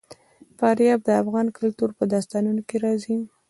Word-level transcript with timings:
فاریاب 0.57 0.99
د 1.05 1.09
افغان 1.21 1.47
کلتور 1.57 1.89
په 1.97 2.03
داستانونو 2.13 2.61
کې 2.67 2.77
راځي. 2.85 3.15